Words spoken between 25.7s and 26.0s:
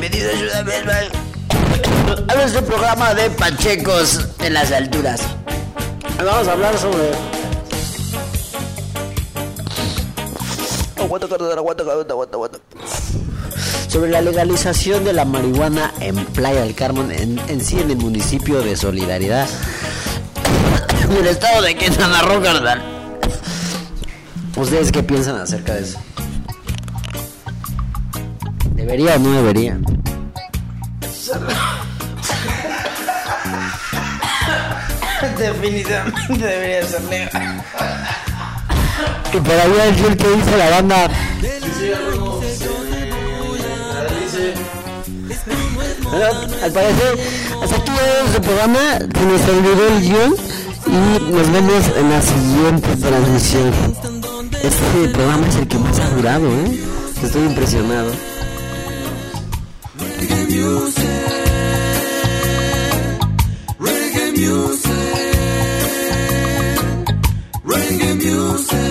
de eso?